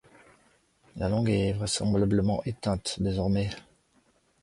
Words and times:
La 0.95 1.09
langue 1.09 1.29
est 1.29 1.53
vraisemblablement 1.53 2.41
éteinte 2.45 2.95
désormais. 3.01 3.51